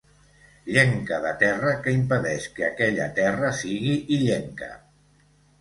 Llenca 0.77 1.19
de 1.25 1.33
terra 1.43 1.75
que 1.83 1.93
impedeix 1.97 2.49
que 2.57 2.65
aquella 2.71 3.07
terra 3.21 3.55
sigui 3.63 3.95
illenca. 4.17 4.73